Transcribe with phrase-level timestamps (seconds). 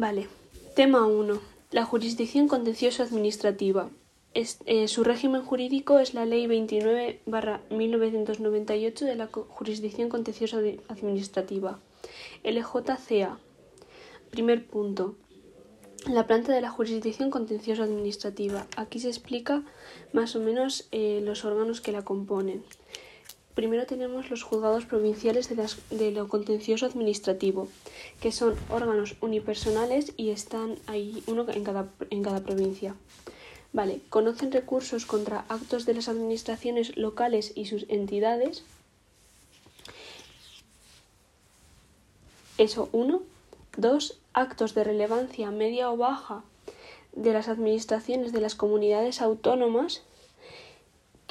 [0.00, 0.26] Vale.
[0.74, 1.38] Tema 1.
[1.72, 3.90] La jurisdicción contencioso administrativa.
[4.32, 10.56] Eh, su régimen jurídico es la Ley 29-1998 de la Jurisdicción Contencioso
[10.88, 11.80] Administrativa.
[12.44, 13.38] LJCA.
[14.30, 15.16] Primer punto.
[16.06, 18.66] La planta de la Jurisdicción Contencioso Administrativa.
[18.78, 19.64] Aquí se explica
[20.14, 22.64] más o menos eh, los órganos que la componen.
[23.54, 27.68] Primero tenemos los juzgados provinciales de, de, lo contencioso administrativo,
[28.20, 32.94] que son órganos unipersonales y están ahí uno en cada, en cada provincia.
[33.72, 38.64] Vale, conocen recursos contra actos de las administraciones locales y sus entidades.
[42.58, 43.22] Eso, uno.
[43.76, 46.42] Dos, actos de relevancia media o baja
[47.12, 50.02] de las administraciones de las comunidades autónomas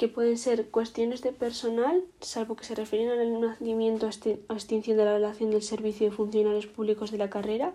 [0.00, 5.04] que pueden ser cuestiones de personal, salvo que se refieren al nacimiento o extinción de
[5.04, 7.74] la relación del servicio de funcionarios públicos de la carrera,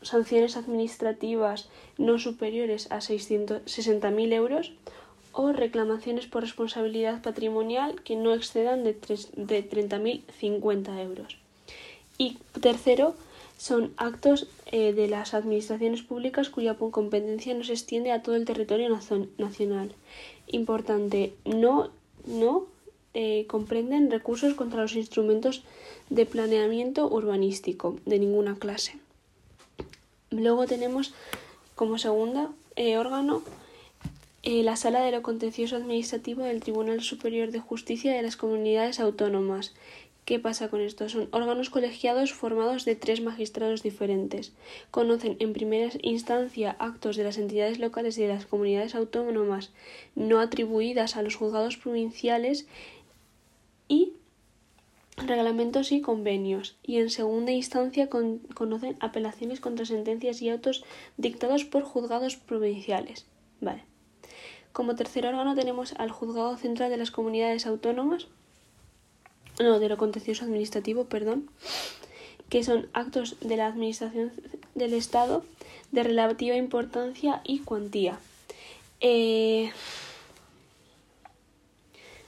[0.00, 4.74] sanciones administrativas no superiores a 660.000 euros
[5.32, 11.36] o reclamaciones por responsabilidad patrimonial que no excedan de, de 30.050 euros.
[12.16, 13.16] Y tercero,
[13.64, 18.44] son actos eh, de las administraciones públicas cuya competencia no se extiende a todo el
[18.44, 18.90] territorio
[19.38, 19.94] nacional.
[20.48, 21.88] Importante, no,
[22.26, 22.66] no
[23.14, 25.62] eh, comprenden recursos contra los instrumentos
[26.10, 28.98] de planeamiento urbanístico de ninguna clase.
[30.28, 31.14] Luego tenemos
[31.74, 33.42] como segundo eh, órgano
[34.42, 39.72] la Sala de lo Contencioso Administrativo del Tribunal Superior de Justicia de las Comunidades Autónomas,
[40.24, 41.06] ¿Qué pasa con esto?
[41.10, 44.54] Son órganos colegiados formados de tres magistrados diferentes.
[44.90, 49.70] Conocen en primera instancia actos de las entidades locales y de las comunidades autónomas
[50.14, 52.66] no atribuidas a los juzgados provinciales
[53.86, 54.14] y
[55.18, 56.76] reglamentos y convenios.
[56.82, 60.84] Y en segunda instancia conocen apelaciones contra sentencias y autos
[61.18, 63.26] dictados por juzgados provinciales.
[63.60, 63.84] Vale.
[64.72, 68.28] Como tercer órgano tenemos al Juzgado Central de las Comunidades Autónomas
[69.58, 71.48] no, de lo contencioso administrativo, perdón,
[72.48, 74.32] que son actos de la Administración
[74.74, 75.44] del Estado
[75.92, 78.18] de relativa importancia y cuantía.
[79.00, 79.70] Eh,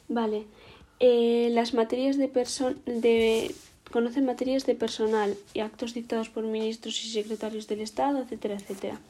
[0.09, 0.47] vale,
[1.00, 2.28] eh, las materias de,
[2.86, 3.54] de
[3.91, 9.00] conocen materias de personal y actos dictados por ministros y secretarios del Estado, etcétera, etcétera.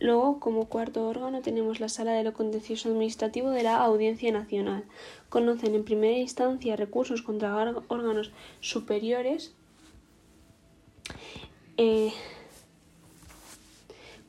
[0.00, 4.84] Luego, como cuarto órgano, tenemos la Sala de lo Contencioso Administrativo de la Audiencia Nacional.
[5.28, 7.56] Conocen en primera instancia recursos contra
[7.88, 8.30] órganos
[8.60, 9.54] superiores
[11.78, 12.12] eh,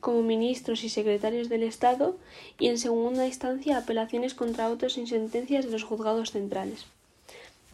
[0.00, 2.16] como ministros y secretarios del Estado
[2.58, 6.86] y en segunda instancia apelaciones contra autos sin sentencias de los juzgados centrales.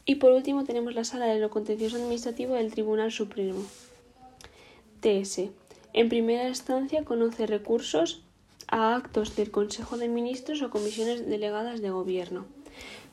[0.07, 3.65] Y por último tenemos la Sala de lo Contencioso Administrativo del Tribunal Supremo.
[5.01, 5.51] TS
[5.95, 8.21] en primera instancia, conoce recursos
[8.67, 12.47] a actos del Consejo de Ministros o comisiones delegadas de gobierno.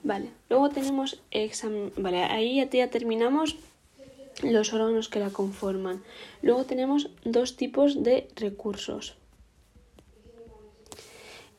[0.03, 1.94] Vale, luego tenemos examen.
[1.96, 3.56] Vale, ahí ya, terminamos
[4.41, 6.02] los órganos que la conforman.
[6.41, 9.16] Luego tenemos dos tipos de recursos.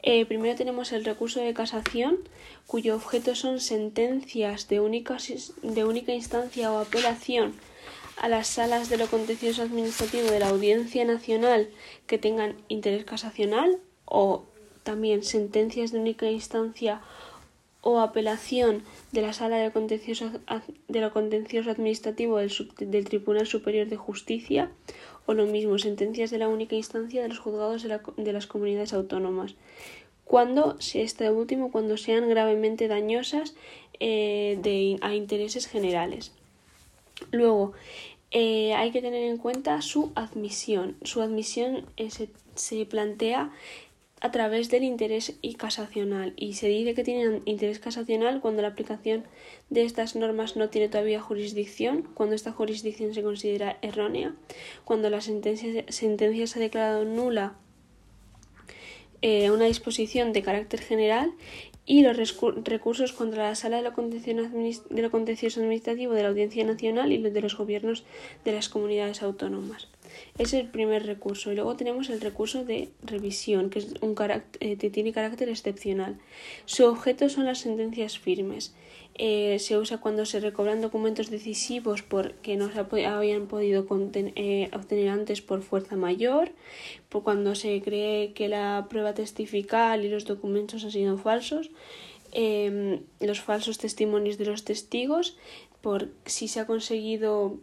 [0.03, 2.19] Eh, primero tenemos el recurso de casación,
[2.67, 5.19] cuyo objeto son sentencias de única,
[5.63, 7.55] de única instancia o apelación
[8.23, 11.69] a las salas de lo contencioso administrativo de la Audiencia Nacional
[12.07, 14.45] que tengan interés casacional o
[14.85, 17.03] también sentencias de única instancia
[17.81, 20.31] o apelación de la Sala de lo Contencioso,
[20.87, 24.71] de lo contencioso Administrativo del, Tribunal Superior de Justicia
[25.27, 28.93] o lo mismo, sentencias de la única instancia de los juzgados de, de las comunidades
[28.93, 29.57] autónomas.
[30.25, 33.55] Cuando, si este último, cuando sean gravemente dañosas
[33.99, 36.33] eh, de, a intereses generales.
[37.31, 37.73] Luego,
[38.33, 40.97] eh, hay que tener en cuenta su admisión.
[41.03, 42.09] Su admisión eh,
[42.55, 43.53] se, plantea
[44.21, 48.69] a través del interés y casacional y se dice que tienen interés casacional cuando la
[48.69, 49.25] aplicación
[49.69, 54.35] de estas normas no tiene todavía jurisdicción, cuando esta jurisdicción se considera errónea,
[54.85, 57.57] cuando la sentencia, sentencia se ha declarado nula
[59.21, 61.33] eh, una disposición de carácter general
[61.85, 62.17] y los
[62.65, 67.41] recursos contra la Sala de lo, Contencioso Administrativo de la Audiencia Nacional y los de
[67.41, 68.05] los gobiernos
[68.45, 69.89] de las comunidades autónomas.
[70.39, 71.53] Es el primer recurso.
[71.53, 74.15] Y luego tenemos el recurso de revisión, que, es un
[74.61, 76.19] eh, tiene carácter excepcional.
[76.65, 78.75] Su objeto son las sentencias firmes.
[79.15, 85.09] Eh, se usa cuando se recobran documentos decisivos porque no se habían podido eh, obtener
[85.11, 86.53] antes por fuerza mayor,
[87.11, 91.71] por cuando se cree que la prueba testifical y los documentos han sido falsos,
[92.33, 95.37] em, los falsos testimonios de los testigos,
[95.83, 97.59] por si se ha conseguido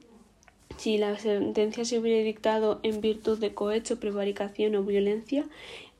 [0.77, 5.45] si la sentencia se hubiera dictado en virtud de cohecho, prevaricación o violencia,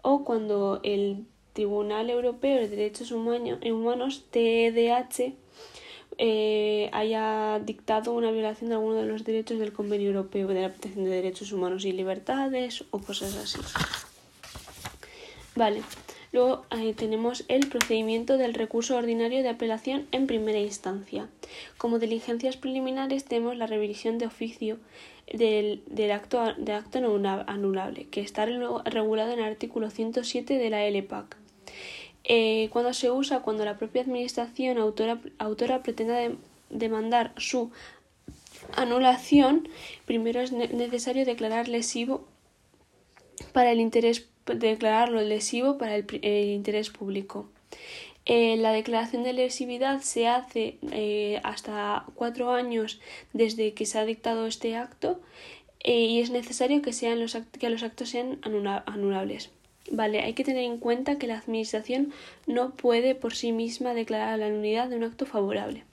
[0.01, 5.33] o cuando el Tribunal Europeo de Derechos Humanos, TEDH,
[6.17, 10.69] eh, haya dictado una violación de alguno de los derechos del Convenio Europeo de la
[10.69, 13.59] Protección de Derechos Humanos y Libertades o cosas así.
[15.55, 15.81] Vale.
[16.31, 16.65] Luego
[16.95, 21.27] tenemos el procedimiento del recurso ordinario de apelación en primera instancia.
[21.77, 24.77] Como diligencias preliminares tenemos la revisión de oficio
[25.33, 25.81] del,
[26.11, 31.37] acto, de acto anulable, que está regulado en el artículo 107 de la LPAC.
[32.25, 36.19] Eh, cuando se usa cuando la propia administración autora, autora pretenda
[36.69, 37.71] demandar su
[38.75, 39.67] anulación,
[40.05, 42.27] primero es necesario declarar lesivo
[43.53, 46.05] para el interés declararlo lesivo para el,
[46.49, 47.49] interés público.
[48.25, 52.99] Eh, la declaración de lesividad se hace eh, hasta cuatro años
[53.33, 55.19] desde que se ha dictado este acto
[55.83, 59.49] eh, y es necesario que, sean los que los actos sean anulables.
[59.91, 62.13] Vale, hay que tener en cuenta que la Administración
[62.45, 65.83] no puede por sí misma declarar la nulidad de un acto favorable.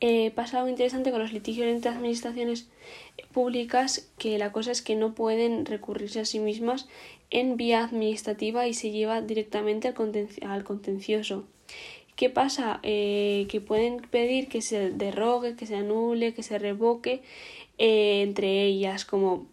[0.00, 2.68] Eh, pasa algo interesante con los litigios entre administraciones
[3.32, 6.88] públicas, que la cosa es que no pueden recurrirse a sí mismas
[7.30, 9.88] en vía administrativa y se lleva directamente
[10.42, 11.46] al, contencioso.
[12.16, 12.80] ¿Qué pasa?
[12.82, 17.22] Eh, que pueden pedir que se derrogue, que se anule, que se revoque
[17.78, 19.46] eh, entre ellas, como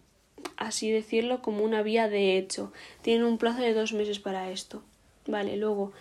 [0.56, 2.72] así decirlo, como una vía de hecho.
[3.02, 4.82] Tienen un plazo de dos meses para esto.
[5.26, 5.92] Vale, luego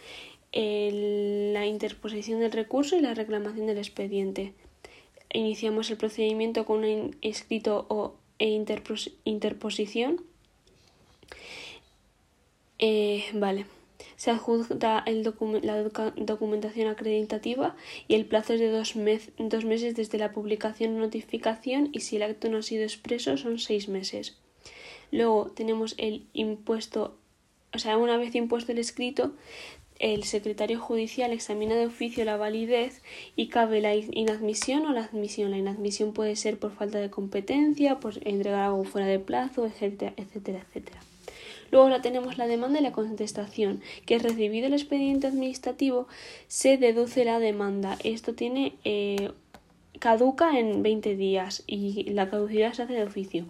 [0.59, 4.53] la interposición del recurso y la reclamación del expediente.
[5.31, 8.49] Iniciamos el procedimiento con un escrito o e
[9.25, 10.23] interposición.
[12.79, 13.65] Eh, vale.
[14.15, 15.23] Se adjunta el
[15.61, 15.83] la
[16.15, 17.75] documentación acreditativa
[18.07, 18.93] y el plazo es de dos,
[19.37, 23.37] dos meses desde la publicación o notificación y si el acto no ha sido expreso
[23.37, 24.37] son seis meses.
[25.11, 27.17] Luego tenemos el impuesto,
[27.73, 29.33] o sea, una vez impuesto el escrito,
[29.99, 33.01] el secretario judicial examina de oficio la validez
[33.35, 35.51] y cabe la inadmisión o la admisión.
[35.51, 40.13] La inadmisión puede ser por falta de competencia, por entregar algo fuera de plazo, etcétera,
[40.17, 40.99] etcétera, etcétera.
[41.71, 46.07] Luego la tenemos la demanda y la contestación, que es recibido el expediente administrativo,
[46.47, 47.97] se deduce la demanda.
[48.03, 49.31] Esto tiene eh,
[49.99, 53.45] caduca en 20 días y la caducidad se hace de oficio.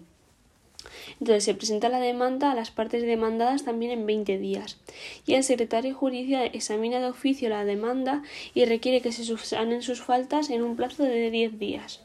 [1.20, 4.78] Entonces se presenta la demanda a las partes demandadas también en 20 días.
[5.26, 8.22] Y el secretario judicial examina de oficio la demanda
[8.54, 12.00] y requiere que se subsanen sus faltas en un plazo de 10 días.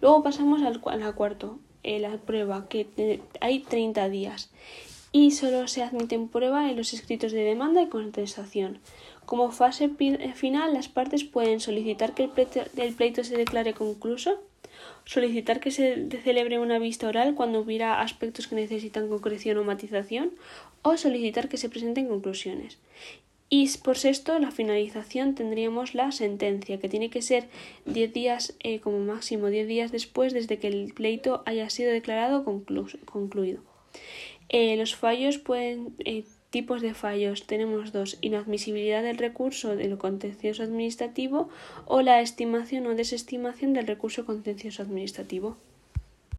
[0.00, 0.80] Luego pasamos al,
[1.14, 4.50] cuarto, eh, la prueba, que hay 30 días.
[5.12, 8.80] Y solo se admiten prueba en los escritos de demanda y contestación.
[9.26, 9.90] Como fase
[10.34, 14.40] final, las partes pueden solicitar que el pleito se declare concluso
[15.04, 20.32] solicitar que se celebre una vista oral cuando hubiera aspectos que necesitan concreción o matización,
[20.82, 22.78] o solicitar que se presenten conclusiones.
[23.54, 27.48] Y por sexto, la finalización tendríamos la sentencia, que tiene que ser
[27.84, 32.44] 10 días, eh, como máximo 10 días después desde que el pleito haya sido declarado
[32.44, 33.60] concluido.
[34.48, 39.96] Eh, los fallos pueden eh, Tipos de fallos tenemos dos, inadmisibilidad del recurso de lo
[39.96, 41.48] contencioso administrativo
[41.86, 45.56] o la estimación o desestimación del recurso contencioso administrativo.